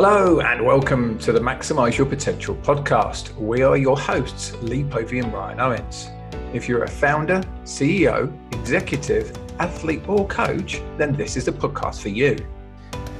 Hello, 0.00 0.38
and 0.38 0.64
welcome 0.64 1.18
to 1.18 1.32
the 1.32 1.40
Maximize 1.40 1.98
Your 1.98 2.06
Potential 2.06 2.54
podcast. 2.62 3.34
We 3.34 3.62
are 3.62 3.76
your 3.76 3.98
hosts, 3.98 4.54
Lee 4.62 4.84
Povey 4.84 5.18
and 5.18 5.32
Ryan 5.32 5.58
Owens. 5.58 6.08
If 6.54 6.68
you're 6.68 6.84
a 6.84 6.88
founder, 6.88 7.42
CEO, 7.64 8.32
executive, 8.52 9.36
athlete, 9.58 10.08
or 10.08 10.24
coach, 10.28 10.80
then 10.98 11.16
this 11.16 11.36
is 11.36 11.46
the 11.46 11.50
podcast 11.50 12.00
for 12.00 12.10
you. 12.10 12.36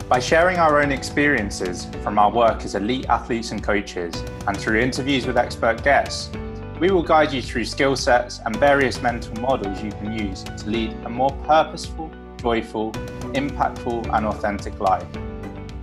By 0.09 0.21
sharing 0.21 0.59
our 0.59 0.81
own 0.81 0.93
experiences 0.93 1.87
from 2.05 2.17
our 2.17 2.31
work 2.31 2.63
as 2.63 2.77
elite 2.77 3.07
athletes 3.07 3.51
and 3.51 3.61
coaches, 3.61 4.15
and 4.47 4.57
through 4.57 4.79
interviews 4.79 5.27
with 5.27 5.37
expert 5.37 5.83
guests, 5.83 6.31
we 6.79 6.93
will 6.93 7.03
guide 7.03 7.33
you 7.33 7.43
through 7.43 7.65
skill 7.65 7.97
sets 7.97 8.39
and 8.47 8.55
various 8.55 9.03
mental 9.03 9.35
models 9.41 9.83
you 9.83 9.91
can 9.91 10.13
use 10.13 10.45
to 10.45 10.71
lead 10.71 10.93
a 11.07 11.09
more 11.09 11.33
purposeful, 11.43 12.09
joyful, 12.37 12.93
impactful, 13.35 14.17
and 14.17 14.27
authentic 14.27 14.79
life. 14.79 15.09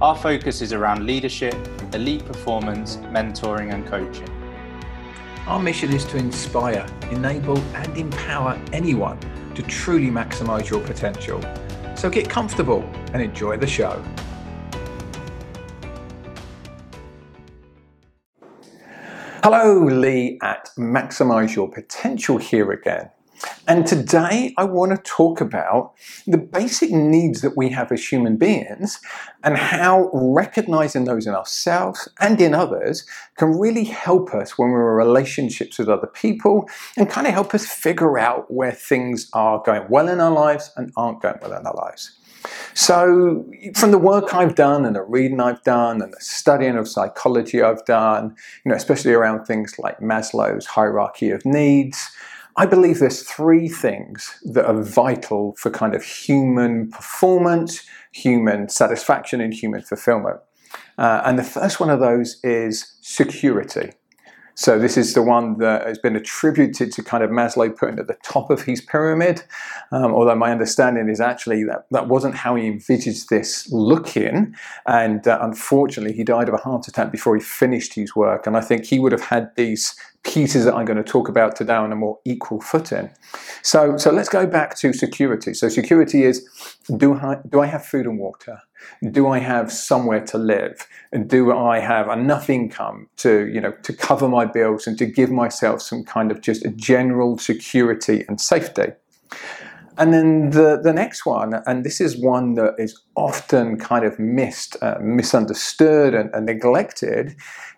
Our 0.01 0.17
focus 0.17 0.61
is 0.61 0.73
around 0.73 1.05
leadership, 1.05 1.55
elite 1.93 2.25
performance, 2.25 2.97
mentoring, 2.97 3.73
and 3.73 3.87
coaching. 3.87 4.29
Our 5.47 5.57
mission 5.57 5.93
is 5.93 6.03
to 6.05 6.17
inspire, 6.17 6.85
enable, 7.11 7.57
and 7.73 7.95
empower 7.95 8.59
anyone 8.73 9.17
to 9.55 9.61
truly 9.61 10.09
maximize 10.09 10.69
your 10.69 10.81
potential. 10.81 11.39
So 11.95 12.09
get 12.09 12.29
comfortable 12.29 12.81
and 13.13 13.21
enjoy 13.21 13.55
the 13.55 13.67
show. 13.67 14.03
Hello, 19.41 19.85
Lee 19.85 20.37
at 20.41 20.71
Maximize 20.77 21.55
Your 21.55 21.71
Potential 21.71 22.37
here 22.37 22.73
again. 22.73 23.11
And 23.67 23.85
today 23.85 24.53
I 24.57 24.63
want 24.63 24.91
to 24.91 24.97
talk 25.09 25.41
about 25.41 25.93
the 26.27 26.37
basic 26.37 26.91
needs 26.91 27.41
that 27.41 27.57
we 27.57 27.69
have 27.69 27.91
as 27.91 28.11
human 28.11 28.37
beings 28.37 28.99
and 29.43 29.57
how 29.57 30.09
recognizing 30.13 31.05
those 31.05 31.27
in 31.27 31.33
ourselves 31.33 32.07
and 32.19 32.39
in 32.39 32.53
others 32.53 33.05
can 33.37 33.57
really 33.57 33.85
help 33.85 34.33
us 34.33 34.57
when 34.57 34.69
we're 34.69 35.01
in 35.01 35.07
relationships 35.07 35.77
with 35.77 35.89
other 35.89 36.07
people 36.07 36.69
and 36.97 37.09
kind 37.09 37.27
of 37.27 37.33
help 37.33 37.53
us 37.53 37.65
figure 37.65 38.17
out 38.17 38.51
where 38.51 38.71
things 38.71 39.29
are 39.33 39.61
going 39.65 39.85
well 39.89 40.07
in 40.07 40.19
our 40.19 40.31
lives 40.31 40.71
and 40.75 40.91
aren't 40.95 41.21
going 41.21 41.37
well 41.41 41.53
in 41.53 41.65
our 41.65 41.75
lives. 41.75 42.17
So, 42.73 43.45
from 43.75 43.91
the 43.91 43.97
work 43.97 44.33
I've 44.33 44.53
done 44.53 44.85
and 44.85 44.95
the 44.95 45.01
reading 45.01 45.39
I've 45.39 45.63
done 45.63 46.01
and 46.01 46.13
the 46.13 46.19
studying 46.19 46.75
of 46.75 46.87
psychology 46.87 47.61
I've 47.61 47.83
done, 47.85 48.35
you 48.63 48.69
know, 48.69 48.75
especially 48.75 49.13
around 49.13 49.45
things 49.45 49.79
like 49.79 49.99
Maslow's 49.99 50.67
hierarchy 50.67 51.31
of 51.31 51.43
needs, 51.43 52.09
I 52.57 52.65
believe 52.65 52.99
there's 52.99 53.21
three 53.23 53.67
things 53.67 54.39
that 54.45 54.65
are 54.65 54.81
vital 54.81 55.55
for 55.57 55.69
kind 55.69 55.93
of 55.93 56.03
human 56.03 56.89
performance, 56.89 57.85
human 58.13 58.69
satisfaction, 58.69 59.41
and 59.41 59.53
human 59.53 59.81
fulfillment. 59.81 60.39
Uh, 60.97 61.21
and 61.25 61.37
the 61.37 61.43
first 61.43 61.79
one 61.79 61.89
of 61.89 61.99
those 61.99 62.39
is 62.43 62.97
security. 63.01 63.91
So 64.57 64.79
this 64.79 64.95
is 64.95 65.13
the 65.13 65.21
one 65.21 65.57
that 65.57 65.85
has 65.85 65.99
been 65.99 66.15
attributed 66.15 66.93
to 66.93 67.03
kind 67.03 67.25
of 67.25 67.29
Maslow 67.29 67.77
putting 67.77 67.99
at 67.99 68.07
the 68.07 68.17
top 68.23 68.49
of 68.49 68.61
his 68.61 68.79
pyramid. 68.79 69.43
Um, 69.91 70.13
although 70.13 70.35
my 70.35 70.51
understanding 70.51 71.09
is 71.09 71.19
actually 71.19 71.65
that 71.65 71.87
that 71.91 72.07
wasn't 72.07 72.35
how 72.35 72.55
he 72.55 72.67
envisaged 72.67 73.29
this 73.29 73.69
looking. 73.69 74.55
And 74.87 75.27
uh, 75.27 75.39
unfortunately, 75.41 76.15
he 76.15 76.23
died 76.23 76.47
of 76.47 76.53
a 76.53 76.57
heart 76.59 76.87
attack 76.87 77.11
before 77.11 77.35
he 77.35 77.41
finished 77.41 77.95
his 77.95 78.15
work. 78.15 78.47
And 78.47 78.55
I 78.55 78.61
think 78.61 78.85
he 78.85 78.97
would 78.97 79.11
have 79.11 79.23
had 79.23 79.53
these 79.57 79.93
pieces 80.35 80.65
that 80.65 80.75
I'm 80.75 80.83
going 80.83 81.01
to 81.05 81.11
talk 81.17 81.29
about 81.29 81.55
today 81.55 81.75
on 81.75 81.93
a 81.93 81.95
more 81.95 82.19
equal 82.25 82.59
footing. 82.59 83.09
So, 83.61 83.95
so 83.95 84.11
let's 84.11 84.27
go 84.27 84.45
back 84.45 84.75
to 84.79 84.91
security. 84.91 85.53
So 85.53 85.69
security 85.69 86.23
is, 86.23 86.45
do 86.97 87.13
I, 87.13 87.37
do 87.49 87.61
I 87.61 87.67
have 87.67 87.85
food 87.85 88.05
and 88.05 88.19
water? 88.19 88.59
Do 89.11 89.29
I 89.29 89.39
have 89.39 89.71
somewhere 89.71 90.25
to 90.25 90.37
live? 90.37 90.87
Do 91.27 91.57
I 91.57 91.79
have 91.79 92.09
enough 92.09 92.49
income 92.49 93.07
to, 93.23 93.47
you 93.47 93.61
know, 93.61 93.71
to 93.83 93.93
cover 93.93 94.27
my 94.27 94.43
bills 94.43 94.87
and 94.87 94.97
to 94.97 95.05
give 95.05 95.31
myself 95.31 95.81
some 95.81 96.03
kind 96.03 96.31
of 96.31 96.41
just 96.41 96.65
a 96.65 96.71
general 96.71 97.37
security 97.37 98.25
and 98.27 98.41
safety? 98.41 98.87
And 99.97 100.13
then 100.13 100.49
the, 100.49 100.81
the 100.83 100.91
next 100.91 101.25
one, 101.25 101.53
and 101.65 101.85
this 101.85 102.01
is 102.01 102.17
one 102.17 102.55
that 102.55 102.73
is 102.77 103.01
often 103.15 103.79
kind 103.79 104.03
of 104.03 104.19
missed, 104.19 104.75
uh, 104.81 104.97
misunderstood, 104.99 106.13
and, 106.13 106.29
and 106.35 106.45
neglected, 106.45 107.37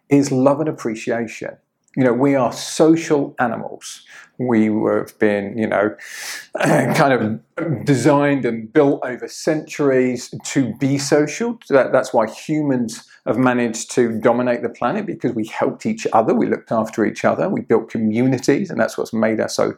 is 0.10 0.32
love 0.32 0.60
and 0.60 0.68
appreciation 0.68 1.56
you 1.98 2.04
know, 2.04 2.14
we 2.14 2.36
are 2.36 2.54
social 2.54 3.36
animals. 3.40 4.04
We 4.38 4.66
have 4.66 5.18
been, 5.18 5.58
you 5.58 5.66
know, 5.66 5.96
kind 6.60 7.12
of 7.12 7.86
designed 7.86 8.46
and 8.46 8.72
built 8.72 9.04
over 9.04 9.28
centuries 9.28 10.32
to 10.44 10.76
be 10.76 11.00
social. 11.00 11.58
That, 11.70 11.92
that's 11.92 12.14
why 12.14 12.30
humans 12.30 13.04
have 13.26 13.40
managed 13.40 13.90
to 13.96 14.20
dominate 14.22 14.62
the 14.62 14.70
planet 14.70 15.08
because 15.08 15.34
we 15.34 15.48
helped 15.48 15.88
each 15.88 16.06
other, 16.14 16.36
we 16.36 16.46
looked 16.46 16.72
after 16.72 17.04
each 17.04 17.26
other, 17.26 17.50
we 17.50 17.62
built 17.62 17.90
communities, 17.90 18.70
and 18.70 18.80
that's 18.80 18.96
what's 18.96 19.12
made 19.12 19.40
us 19.40 19.56
so, 19.56 19.76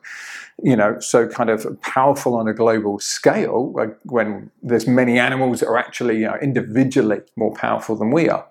you 0.61 0.75
know, 0.75 0.99
so 0.99 1.25
kind 1.25 1.49
of 1.49 1.65
powerful 1.81 2.35
on 2.35 2.49
a 2.49 2.53
global 2.53 2.99
scale. 2.99 3.73
When 4.03 4.51
there's 4.61 4.87
many 4.87 5.17
animals 5.17 5.61
that 5.61 5.69
are 5.69 5.77
actually 5.77 6.17
you 6.17 6.25
know, 6.25 6.37
individually 6.41 7.21
more 7.37 7.53
powerful 7.53 7.95
than 7.95 8.11
we 8.11 8.27
are. 8.27 8.45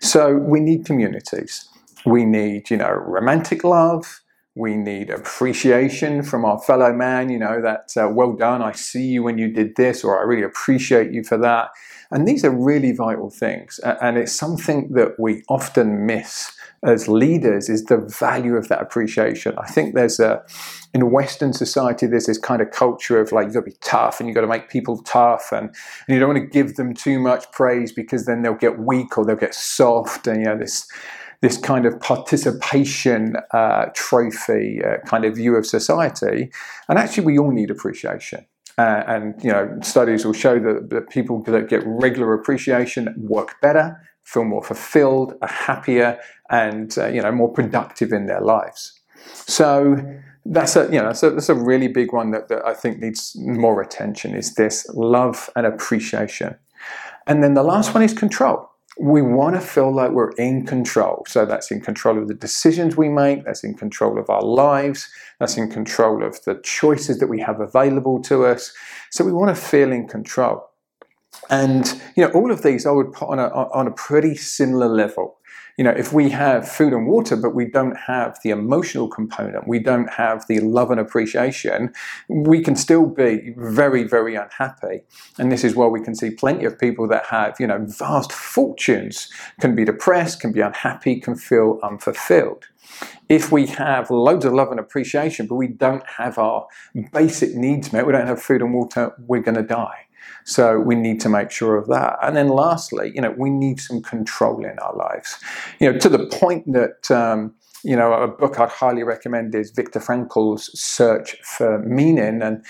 So 0.00 0.34
we 0.34 0.58
need 0.58 0.84
communities. 0.84 1.68
We 2.04 2.24
need, 2.24 2.70
you 2.70 2.76
know, 2.76 2.90
romantic 2.90 3.64
love. 3.64 4.20
We 4.56 4.76
need 4.76 5.10
appreciation 5.10 6.22
from 6.22 6.44
our 6.44 6.60
fellow 6.60 6.92
man, 6.92 7.28
you 7.28 7.38
know, 7.38 7.60
that 7.60 7.90
uh, 7.96 8.08
well 8.08 8.34
done, 8.34 8.62
I 8.62 8.70
see 8.72 9.04
you 9.04 9.24
when 9.24 9.36
you 9.36 9.52
did 9.52 9.74
this, 9.74 10.04
or 10.04 10.18
I 10.18 10.22
really 10.22 10.44
appreciate 10.44 11.12
you 11.12 11.24
for 11.24 11.36
that. 11.38 11.70
And 12.12 12.28
these 12.28 12.44
are 12.44 12.50
really 12.50 12.92
vital 12.92 13.30
things. 13.30 13.80
And 13.80 14.16
it's 14.16 14.32
something 14.32 14.92
that 14.92 15.18
we 15.18 15.42
often 15.48 16.06
miss 16.06 16.52
as 16.84 17.08
leaders 17.08 17.68
is 17.68 17.84
the 17.86 17.96
value 17.96 18.54
of 18.54 18.68
that 18.68 18.80
appreciation. 18.80 19.54
I 19.58 19.66
think 19.66 19.94
there's 19.94 20.20
a, 20.20 20.42
in 20.92 21.10
Western 21.10 21.52
society, 21.52 22.06
there's 22.06 22.26
this 22.26 22.38
kind 22.38 22.60
of 22.60 22.70
culture 22.70 23.20
of 23.20 23.32
like, 23.32 23.46
you've 23.46 23.54
got 23.54 23.60
to 23.60 23.70
be 23.70 23.76
tough 23.80 24.20
and 24.20 24.28
you've 24.28 24.34
got 24.34 24.42
to 24.42 24.46
make 24.46 24.68
people 24.68 25.02
tough 25.02 25.50
and, 25.50 25.68
and 25.68 26.14
you 26.14 26.20
don't 26.20 26.28
want 26.28 26.40
to 26.40 26.46
give 26.46 26.76
them 26.76 26.94
too 26.94 27.18
much 27.18 27.50
praise 27.52 27.90
because 27.90 28.26
then 28.26 28.42
they'll 28.42 28.54
get 28.54 28.78
weak 28.78 29.16
or 29.16 29.24
they'll 29.24 29.34
get 29.34 29.54
soft 29.54 30.26
and, 30.26 30.40
you 30.40 30.44
know, 30.44 30.58
this, 30.58 30.86
this 31.44 31.58
kind 31.58 31.84
of 31.84 32.00
participation 32.00 33.36
uh, 33.50 33.84
trophy 33.92 34.80
uh, 34.82 34.96
kind 35.06 35.26
of 35.26 35.36
view 35.36 35.54
of 35.56 35.66
society. 35.66 36.50
And 36.88 36.98
actually, 36.98 37.26
we 37.26 37.38
all 37.38 37.52
need 37.52 37.70
appreciation. 37.70 38.46
Uh, 38.78 39.02
and 39.06 39.34
you 39.44 39.50
know, 39.50 39.78
studies 39.82 40.24
will 40.24 40.32
show 40.32 40.58
that, 40.58 40.88
that 40.88 41.10
people 41.10 41.42
that 41.42 41.68
get 41.68 41.82
regular 41.84 42.32
appreciation 42.32 43.14
work 43.18 43.60
better, 43.60 44.00
feel 44.22 44.44
more 44.44 44.62
fulfilled, 44.62 45.34
are 45.42 45.48
happier, 45.48 46.18
and 46.48 46.96
uh, 46.96 47.08
you 47.08 47.20
know, 47.20 47.30
more 47.30 47.52
productive 47.52 48.10
in 48.10 48.24
their 48.24 48.40
lives. 48.40 48.98
So 49.46 49.96
that's 50.46 50.76
a 50.76 50.88
you 50.90 51.00
know 51.00 51.12
so 51.12 51.30
that's 51.30 51.50
a 51.50 51.54
really 51.54 51.88
big 51.88 52.12
one 52.12 52.30
that, 52.30 52.48
that 52.48 52.66
I 52.66 52.72
think 52.72 53.00
needs 53.00 53.36
more 53.36 53.82
attention. 53.82 54.34
Is 54.34 54.54
this 54.54 54.88
love 54.94 55.50
and 55.56 55.66
appreciation, 55.66 56.56
and 57.26 57.42
then 57.42 57.52
the 57.52 57.62
last 57.62 57.92
one 57.92 58.02
is 58.02 58.14
control 58.14 58.70
we 58.98 59.22
want 59.22 59.56
to 59.56 59.60
feel 59.60 59.92
like 59.92 60.12
we're 60.12 60.30
in 60.32 60.66
control. 60.66 61.24
So 61.26 61.44
that's 61.44 61.70
in 61.70 61.80
control 61.80 62.18
of 62.18 62.28
the 62.28 62.34
decisions 62.34 62.96
we 62.96 63.08
make, 63.08 63.44
that's 63.44 63.64
in 63.64 63.74
control 63.74 64.18
of 64.18 64.30
our 64.30 64.42
lives, 64.42 65.08
that's 65.40 65.56
in 65.56 65.70
control 65.70 66.22
of 66.24 66.42
the 66.44 66.60
choices 66.62 67.18
that 67.18 67.26
we 67.26 67.40
have 67.40 67.60
available 67.60 68.22
to 68.22 68.44
us. 68.46 68.72
So 69.10 69.24
we 69.24 69.32
want 69.32 69.54
to 69.54 69.60
feel 69.60 69.90
in 69.90 70.06
control. 70.06 70.64
And 71.50 72.00
you 72.16 72.24
know, 72.24 72.30
all 72.30 72.52
of 72.52 72.62
these 72.62 72.86
I 72.86 72.92
would 72.92 73.12
put 73.12 73.28
on 73.28 73.38
a, 73.38 73.48
on 73.48 73.88
a 73.88 73.90
pretty 73.90 74.36
similar 74.36 74.88
level 74.88 75.38
you 75.76 75.82
know, 75.82 75.90
if 75.90 76.12
we 76.12 76.30
have 76.30 76.68
food 76.68 76.92
and 76.92 77.06
water, 77.06 77.36
but 77.36 77.54
we 77.54 77.64
don't 77.68 77.96
have 77.96 78.38
the 78.42 78.50
emotional 78.50 79.08
component, 79.08 79.66
we 79.66 79.80
don't 79.80 80.08
have 80.10 80.46
the 80.46 80.60
love 80.60 80.90
and 80.90 81.00
appreciation, 81.00 81.92
we 82.28 82.60
can 82.60 82.76
still 82.76 83.06
be 83.06 83.54
very, 83.56 84.04
very 84.04 84.36
unhappy. 84.36 85.02
And 85.38 85.50
this 85.50 85.64
is 85.64 85.74
why 85.74 85.86
we 85.86 86.00
can 86.00 86.14
see 86.14 86.30
plenty 86.30 86.64
of 86.64 86.78
people 86.78 87.08
that 87.08 87.26
have, 87.26 87.56
you 87.58 87.66
know, 87.66 87.84
vast 87.88 88.32
fortunes 88.32 89.28
can 89.60 89.74
be 89.74 89.84
depressed, 89.84 90.40
can 90.40 90.52
be 90.52 90.60
unhappy, 90.60 91.20
can 91.20 91.34
feel 91.34 91.80
unfulfilled. 91.82 92.66
If 93.28 93.50
we 93.50 93.66
have 93.66 94.10
loads 94.10 94.44
of 94.44 94.52
love 94.52 94.70
and 94.70 94.78
appreciation, 94.78 95.46
but 95.46 95.56
we 95.56 95.68
don't 95.68 96.06
have 96.06 96.38
our 96.38 96.66
basic 97.12 97.54
needs 97.54 97.92
met, 97.92 98.06
we 98.06 98.12
don't 98.12 98.26
have 98.26 98.40
food 98.40 98.60
and 98.60 98.72
water, 98.72 99.12
we're 99.26 99.42
going 99.42 99.56
to 99.56 99.62
die. 99.62 100.03
So 100.44 100.78
we 100.78 100.94
need 100.94 101.20
to 101.20 101.28
make 101.28 101.50
sure 101.50 101.76
of 101.76 101.86
that. 101.88 102.18
And 102.22 102.36
then 102.36 102.48
lastly, 102.48 103.12
you 103.14 103.20
know, 103.20 103.34
we 103.36 103.50
need 103.50 103.80
some 103.80 104.02
control 104.02 104.64
in 104.64 104.78
our 104.78 104.94
lives. 104.94 105.38
You 105.80 105.92
know, 105.92 105.98
to 105.98 106.08
the 106.08 106.26
point 106.26 106.72
that 106.72 107.10
um, 107.10 107.54
you 107.84 107.94
know, 107.94 108.14
a 108.14 108.26
book 108.26 108.58
I'd 108.58 108.70
highly 108.70 109.02
recommend 109.02 109.54
is 109.54 109.70
Viktor 109.70 110.00
Frankl's 110.00 110.70
Search 110.78 111.36
for 111.42 111.78
Meaning. 111.80 112.40
And 112.40 112.64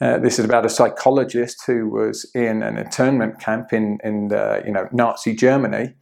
uh, 0.00 0.18
this 0.18 0.38
is 0.38 0.44
about 0.44 0.64
a 0.64 0.68
psychologist 0.68 1.64
who 1.66 1.88
was 1.88 2.24
in 2.34 2.62
an 2.62 2.78
internment 2.78 3.40
camp 3.40 3.72
in, 3.72 3.98
in 4.04 4.28
the, 4.28 4.62
you 4.64 4.72
know, 4.72 4.88
Nazi 4.92 5.34
Germany. 5.34 5.94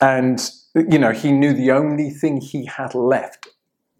And, 0.00 0.50
you 0.74 0.98
know, 0.98 1.12
he 1.12 1.30
knew 1.30 1.52
the 1.52 1.70
only 1.72 2.10
thing 2.10 2.40
he 2.40 2.64
had 2.64 2.94
left 2.94 3.48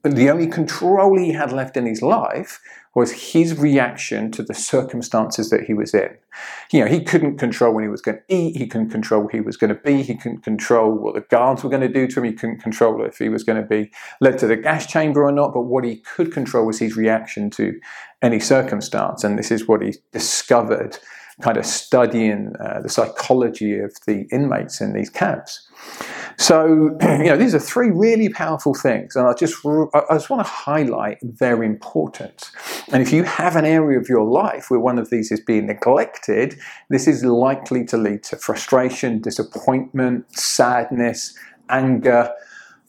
But 0.06 0.14
the 0.14 0.30
only 0.30 0.46
control 0.46 1.18
he 1.18 1.32
had 1.32 1.50
left 1.50 1.76
in 1.76 1.84
his 1.84 2.00
life 2.00 2.60
was 2.94 3.32
his 3.32 3.58
reaction 3.58 4.30
to 4.30 4.44
the 4.44 4.54
circumstances 4.54 5.50
that 5.50 5.64
he 5.64 5.74
was 5.74 5.92
in. 5.94 6.16
You 6.70 6.82
know, 6.82 6.86
he 6.86 7.02
couldn't 7.02 7.38
control 7.38 7.74
when 7.74 7.82
he 7.82 7.90
was 7.90 8.02
going 8.02 8.18
to 8.18 8.22
eat, 8.28 8.56
he 8.56 8.68
couldn't 8.68 8.90
control 8.90 9.22
who 9.22 9.28
he 9.38 9.40
was 9.40 9.56
going 9.56 9.74
to 9.74 9.80
be, 9.82 10.04
he 10.04 10.14
couldn't 10.14 10.44
control 10.44 10.92
what 10.92 11.16
the 11.16 11.22
guards 11.22 11.64
were 11.64 11.70
going 11.70 11.82
to 11.82 11.92
do 11.92 12.06
to 12.06 12.20
him, 12.20 12.24
he 12.24 12.32
couldn't 12.34 12.60
control 12.60 13.04
if 13.04 13.18
he 13.18 13.28
was 13.28 13.42
going 13.42 13.60
to 13.60 13.66
be 13.66 13.90
led 14.20 14.38
to 14.38 14.46
the 14.46 14.54
gas 14.54 14.86
chamber 14.86 15.24
or 15.24 15.32
not, 15.32 15.52
but 15.52 15.62
what 15.62 15.82
he 15.82 15.96
could 15.96 16.32
control 16.32 16.64
was 16.64 16.78
his 16.78 16.96
reaction 16.96 17.50
to 17.50 17.76
any 18.22 18.38
circumstance. 18.38 19.24
And 19.24 19.36
this 19.36 19.50
is 19.50 19.66
what 19.66 19.82
he 19.82 19.96
discovered 20.12 20.98
kind 21.40 21.56
of 21.56 21.66
studying 21.66 22.52
uh, 22.60 22.80
the 22.80 22.88
psychology 22.88 23.78
of 23.78 23.92
the 24.06 24.26
inmates 24.30 24.80
in 24.80 24.92
these 24.92 25.10
camps. 25.10 25.68
So, 26.38 26.96
you 27.02 27.24
know, 27.24 27.36
these 27.36 27.54
are 27.54 27.58
three 27.58 27.90
really 27.90 28.28
powerful 28.28 28.74
things, 28.74 29.16
and 29.16 29.26
I 29.26 29.32
just, 29.32 29.64
I 29.64 30.14
just 30.14 30.30
want 30.30 30.44
to 30.44 30.50
highlight 30.50 31.18
their 31.22 31.62
importance. 31.62 32.50
And 32.92 33.02
if 33.02 33.12
you 33.12 33.24
have 33.24 33.56
an 33.56 33.64
area 33.64 33.98
of 33.98 34.08
your 34.08 34.24
life 34.24 34.70
where 34.70 34.80
one 34.80 34.98
of 34.98 35.10
these 35.10 35.32
is 35.32 35.40
being 35.40 35.66
neglected, 35.66 36.58
this 36.90 37.06
is 37.06 37.24
likely 37.24 37.84
to 37.86 37.96
lead 37.96 38.22
to 38.24 38.36
frustration, 38.36 39.20
disappointment, 39.20 40.30
sadness, 40.36 41.34
anger, 41.68 42.32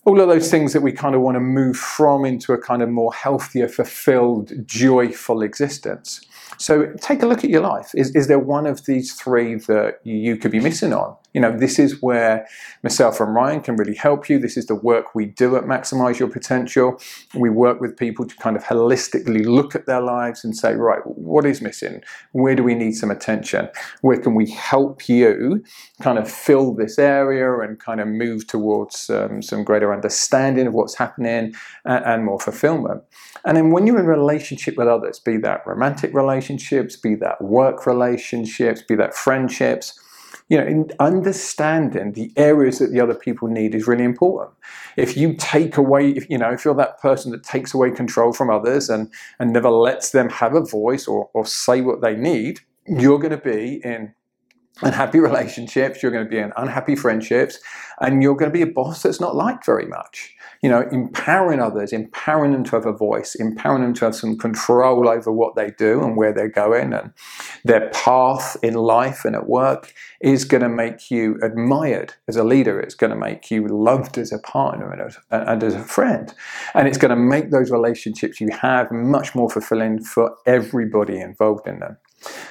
all 0.07 0.21
of 0.21 0.29
those 0.29 0.49
things 0.49 0.71
that 0.71 0.81
we 0.81 0.94
kind 0.94 1.15
of 1.15 1.21
want 1.21 1.35
to 1.35 1.41
move 1.41 1.75
from 1.75 2.23
into 2.23 2.53
a 2.53 2.57
kind 2.57 2.81
of 2.81 2.88
more 2.88 3.13
healthier, 3.13 3.67
fulfilled, 3.67 4.53
joyful 4.65 5.41
existence. 5.41 6.21
So 6.57 6.94
take 7.01 7.23
a 7.23 7.25
look 7.25 7.44
at 7.44 7.49
your 7.49 7.61
life. 7.61 7.91
Is, 7.94 8.15
is 8.15 8.27
there 8.27 8.39
one 8.39 8.65
of 8.65 8.85
these 8.85 9.13
three 9.13 9.55
that 9.55 9.99
you 10.05 10.38
could 10.38 10.51
be 10.51 10.61
missing 10.61 10.94
on? 10.94 11.17
You 11.33 11.41
know, 11.41 11.56
this 11.56 11.77
is 11.77 12.01
where 12.01 12.47
myself 12.83 13.19
and 13.19 13.33
Ryan 13.35 13.62
can 13.62 13.75
really 13.75 13.95
help 13.95 14.29
you. 14.29 14.39
This 14.39 14.57
is 14.57 14.65
the 14.65 14.75
work 14.75 15.13
we 15.13 15.25
do 15.25 15.56
at 15.56 15.63
Maximize 15.63 16.19
Your 16.19 16.29
Potential. 16.29 17.00
We 17.35 17.50
work 17.50 17.79
with 17.79 17.95
people 17.97 18.25
to 18.25 18.35
kind 18.38 18.56
of 18.56 18.63
holistically 18.63 19.45
look 19.45 19.75
at 19.75 19.85
their 19.85 20.01
lives 20.01 20.44
and 20.44 20.56
say, 20.56 20.74
right, 20.74 21.01
what 21.06 21.45
is 21.45 21.62
missing? 21.62 22.01
Where 22.31 22.56
do 22.56 22.63
we 22.63 22.74
need 22.74 22.94
some 22.94 23.12
attention? 23.12 23.69
Where 24.01 24.18
can 24.18 24.35
we 24.35 24.50
help 24.50 25.07
you 25.07 25.63
kind 26.01 26.18
of 26.18 26.31
fill 26.31 26.74
this 26.74 26.97
area 26.97 27.59
and 27.59 27.80
kind 27.80 28.00
of 28.00 28.07
move 28.07 28.47
towards 28.47 29.09
um, 29.09 29.41
some 29.41 29.63
greater 29.63 29.94
understanding 29.94 30.68
of 30.68 30.73
what's 30.73 30.95
happening 30.95 31.53
and, 31.85 32.06
and 32.06 32.25
more 32.25 32.39
fulfillment? 32.39 33.03
And 33.45 33.56
then 33.56 33.71
when 33.71 33.85
you're 33.85 34.00
in 34.00 34.06
relationship 34.06 34.75
with 34.77 34.88
others, 34.88 35.19
be 35.19 35.38
that 35.38 35.65
romantic 35.65 36.13
relationships, 36.13 36.95
be 36.95 37.15
that 37.15 37.41
work 37.41 37.85
relationships, 37.85 38.81
be 38.81 38.95
that 38.95 39.13
friendships, 39.13 40.00
you 40.49 40.57
know, 40.57 40.88
understanding 40.99 42.13
the 42.13 42.31
areas 42.38 42.79
that 42.79 42.91
the 42.91 43.01
other 43.01 43.13
people 43.13 43.47
need 43.47 43.75
is 43.75 43.88
really 43.88 44.05
important. 44.05 44.55
If 44.95 45.17
you 45.17 45.35
take 45.38 45.75
away, 45.77 46.11
if, 46.11 46.29
you 46.29 46.38
know, 46.38 46.51
if 46.51 46.63
you're 46.63 46.75
that 46.75 47.01
person 47.01 47.31
that 47.31 47.44
takes 47.44 47.73
away 47.73 47.91
control 47.91 48.31
from 48.31 48.49
others 48.49 48.89
and, 48.89 49.11
and 49.39 49.51
never 49.51 49.69
lets 49.69 50.11
them 50.11 50.29
have 50.29 50.55
a 50.55 50.61
voice 50.61 51.07
or, 51.07 51.29
or 51.33 51.45
say 51.45 51.81
what 51.81 52.01
they 52.01 52.15
need, 52.15 52.61
you're 52.88 53.19
going 53.19 53.31
to 53.31 53.38
be 53.38 53.81
in 53.83 54.13
unhappy 54.81 55.19
relationships, 55.19 56.01
you're 56.01 56.12
going 56.12 56.25
to 56.25 56.29
be 56.29 56.38
in 56.38 56.51
unhappy 56.57 56.95
friendships, 56.95 57.59
and 58.00 58.21
you're 58.21 58.35
going 58.35 58.51
to 58.51 58.57
be 58.57 58.62
a 58.62 58.71
boss 58.71 59.03
that's 59.03 59.19
not 59.19 59.35
liked 59.35 59.65
very 59.65 59.85
much 59.88 60.38
you 60.62 60.69
know, 60.69 60.88
empowering 60.91 61.59
others, 61.59 61.94
empowering 61.94 62.51
them 62.51 62.63
to 62.63 62.75
have 62.75 62.85
a 62.85 62.94
voice, 62.94 63.35
empowering 63.35 63.83
them 63.83 63.94
to 63.94 64.06
have 64.06 64.15
some 64.15 64.38
control 64.38 65.07
over 65.07 65.31
what 65.31 65.56
they 65.56 65.71
do 65.71 66.03
and 66.03 66.18
where 66.18 66.33
they're 66.33 66.50
going 66.50 66.94
and 66.94 67.12
their 67.63 67.89
path 67.91 68.57
in 68.63 68.74
life 68.74 69.24
and 69.24 69.35
at 69.35 69.47
work 69.47 69.94
is 70.21 70.45
going 70.45 70.63
to 70.63 70.69
make 70.69 71.12
you 71.12 71.38
admired 71.44 72.15
as 72.27 72.35
a 72.35 72.44
leader. 72.44 72.80
It's 72.80 72.95
going 72.95 73.12
to 73.12 73.18
make 73.18 73.51
you 73.51 73.68
loved 73.68 74.18
as 74.18 74.31
a 74.31 74.39
partner 74.39 74.91
and 74.91 75.01
as, 75.01 75.18
and 75.30 75.63
as 75.63 75.75
a 75.75 75.83
friend. 75.83 76.33
And 76.73 76.88
it's 76.88 76.97
going 76.97 77.09
to 77.09 77.15
make 77.15 77.51
those 77.51 77.69
relationships 77.69 78.41
you 78.41 78.50
have 78.62 78.91
much 78.91 79.35
more 79.35 79.50
fulfilling 79.50 80.03
for 80.03 80.35
everybody 80.45 81.19
involved 81.19 81.68
in 81.68 81.80
them. 81.80 81.97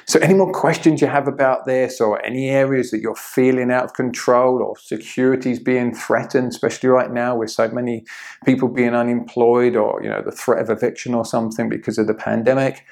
So, 0.06 0.20
any 0.20 0.34
more 0.34 0.52
questions 0.52 1.00
you 1.00 1.08
have 1.08 1.26
about 1.26 1.66
this, 1.66 2.00
or 2.00 2.24
any 2.24 2.48
areas 2.48 2.90
that 2.92 3.00
you're 3.00 3.16
feeling 3.16 3.70
out 3.70 3.84
of 3.84 3.94
control, 3.94 4.62
or 4.62 4.76
security's 4.76 5.58
being 5.58 5.94
threatened, 5.94 6.48
especially 6.48 6.88
right 6.88 7.10
now 7.10 7.36
with 7.36 7.50
so 7.50 7.68
many 7.68 8.04
people 8.44 8.68
being 8.68 8.94
unemployed, 8.94 9.74
or 9.74 10.00
you 10.02 10.08
know 10.08 10.22
the 10.22 10.30
threat 10.30 10.62
of 10.62 10.70
eviction 10.70 11.14
or 11.14 11.24
something 11.24 11.68
because 11.68 11.98
of 11.98 12.06
the 12.06 12.14
pandemic, 12.14 12.84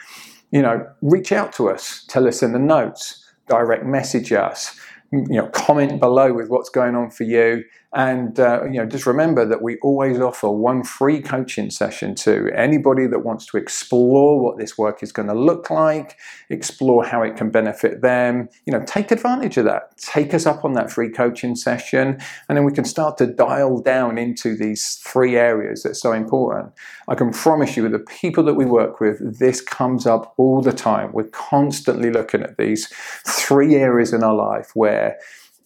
you 0.50 0.62
know, 0.62 0.86
reach 1.02 1.32
out 1.32 1.52
to 1.54 1.70
us, 1.70 2.04
tell 2.08 2.26
us 2.26 2.42
in 2.42 2.52
the 2.52 2.58
notes, 2.58 3.24
direct 3.48 3.84
message 3.84 4.32
us. 4.32 4.78
You 5.12 5.26
know, 5.28 5.48
comment 5.48 6.00
below 6.00 6.32
with 6.32 6.48
what's 6.48 6.70
going 6.70 6.96
on 6.96 7.10
for 7.10 7.22
you. 7.22 7.62
And 7.94 8.40
uh, 8.40 8.64
you 8.64 8.80
know, 8.80 8.86
just 8.86 9.06
remember 9.06 9.46
that 9.46 9.62
we 9.62 9.78
always 9.78 10.18
offer 10.18 10.50
one 10.50 10.82
free 10.82 11.22
coaching 11.22 11.70
session 11.70 12.16
to 12.16 12.50
anybody 12.52 13.06
that 13.06 13.20
wants 13.20 13.46
to 13.46 13.56
explore 13.56 14.42
what 14.42 14.58
this 14.58 14.76
work 14.76 15.00
is 15.00 15.12
going 15.12 15.28
to 15.28 15.34
look 15.34 15.70
like, 15.70 16.18
explore 16.50 17.04
how 17.04 17.22
it 17.22 17.36
can 17.36 17.50
benefit 17.50 18.02
them. 18.02 18.48
You 18.66 18.72
know, 18.72 18.82
take 18.84 19.12
advantage 19.12 19.56
of 19.58 19.64
that. 19.66 19.96
Take 19.96 20.34
us 20.34 20.44
up 20.44 20.64
on 20.64 20.72
that 20.72 20.90
free 20.90 21.08
coaching 21.08 21.54
session, 21.54 22.20
and 22.48 22.58
then 22.58 22.64
we 22.64 22.72
can 22.72 22.84
start 22.84 23.16
to 23.18 23.26
dial 23.28 23.80
down 23.80 24.18
into 24.18 24.56
these 24.56 25.00
three 25.04 25.36
areas 25.36 25.84
that's 25.84 26.00
so 26.00 26.12
important. 26.12 26.72
I 27.06 27.14
can 27.14 27.30
promise 27.30 27.76
you, 27.76 27.84
with 27.84 27.92
the 27.92 28.00
people 28.00 28.42
that 28.44 28.54
we 28.54 28.64
work 28.64 28.98
with, 28.98 29.38
this 29.38 29.60
comes 29.60 30.04
up 30.04 30.34
all 30.36 30.62
the 30.62 30.72
time. 30.72 31.12
We're 31.12 31.24
constantly 31.28 32.10
looking 32.10 32.42
at 32.42 32.56
these 32.56 32.88
three 33.24 33.76
areas 33.76 34.12
in 34.12 34.24
our 34.24 34.34
life 34.34 34.72
where 34.74 35.16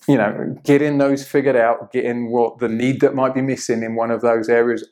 you 0.08 0.16
know, 0.16 0.56
getting 0.64 0.96
those 0.96 1.26
figured 1.26 1.54
out, 1.54 1.92
getting 1.92 2.30
what 2.30 2.58
the 2.58 2.68
need 2.68 3.00
that 3.02 3.14
might 3.14 3.34
be 3.34 3.42
missing 3.42 3.82
in 3.82 3.94
one 3.94 4.10
of 4.10 4.22
those 4.22 4.48
areas, 4.48 4.82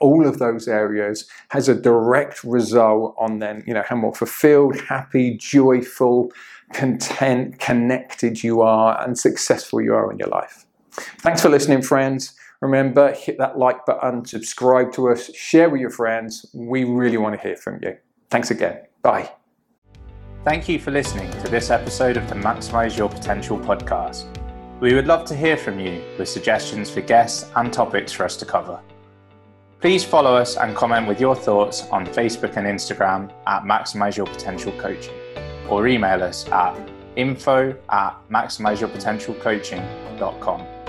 all 0.00 0.26
of 0.26 0.38
those 0.38 0.66
areas 0.66 1.28
has 1.50 1.68
a 1.68 1.74
direct 1.74 2.42
result 2.42 3.14
on 3.18 3.38
then, 3.38 3.62
you 3.66 3.74
know, 3.74 3.82
how 3.86 3.96
more 3.96 4.14
fulfilled, 4.14 4.80
happy, 4.80 5.36
joyful, 5.36 6.32
content, 6.72 7.58
connected 7.58 8.42
you 8.42 8.62
are, 8.62 8.98
and 9.04 9.18
successful 9.18 9.82
you 9.82 9.94
are 9.94 10.10
in 10.10 10.18
your 10.18 10.28
life. 10.28 10.64
Thanks 11.20 11.42
for 11.42 11.50
listening, 11.50 11.82
friends. 11.82 12.34
Remember, 12.62 13.12
hit 13.12 13.36
that 13.38 13.58
like 13.58 13.84
button, 13.84 14.24
subscribe 14.24 14.90
to 14.92 15.10
us, 15.10 15.34
share 15.34 15.68
with 15.68 15.82
your 15.82 15.90
friends. 15.90 16.46
We 16.54 16.84
really 16.84 17.18
want 17.18 17.34
to 17.34 17.46
hear 17.46 17.56
from 17.56 17.78
you. 17.82 17.98
Thanks 18.30 18.50
again. 18.50 18.80
Bye. 19.02 19.30
Thank 20.44 20.68
you 20.68 20.78
for 20.78 20.92
listening 20.92 21.30
to 21.42 21.50
this 21.50 21.68
episode 21.68 22.16
of 22.16 22.26
the 22.28 22.34
Maximize 22.36 22.96
Your 22.96 23.10
Potential 23.10 23.58
podcast. 23.58 24.41
We 24.82 24.92
would 24.94 25.06
love 25.06 25.24
to 25.26 25.36
hear 25.36 25.56
from 25.56 25.78
you 25.78 26.02
with 26.18 26.28
suggestions 26.28 26.90
for 26.90 27.02
guests 27.02 27.48
and 27.54 27.72
topics 27.72 28.10
for 28.10 28.24
us 28.24 28.36
to 28.38 28.44
cover. 28.44 28.80
Please 29.80 30.02
follow 30.02 30.34
us 30.34 30.56
and 30.56 30.74
comment 30.74 31.06
with 31.06 31.20
your 31.20 31.36
thoughts 31.36 31.86
on 31.92 32.04
Facebook 32.04 32.56
and 32.56 32.66
Instagram 32.66 33.30
at 33.46 33.62
Maximize 33.62 34.16
Your 34.16 34.26
Potential 34.26 34.72
Coaching 34.80 35.14
or 35.68 35.86
email 35.86 36.20
us 36.20 36.48
at 36.48 36.76
info 37.14 37.76
at 37.90 38.16
maximizeyourpotentialcoaching.com. 38.28 40.81